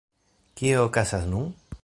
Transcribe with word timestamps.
Kio 0.61 0.81
okazas 0.87 1.29
nun? 1.35 1.55